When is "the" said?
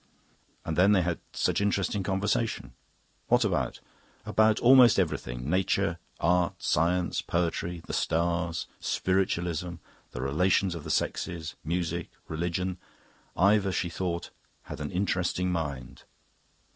7.85-7.93, 10.09-10.21, 10.85-10.89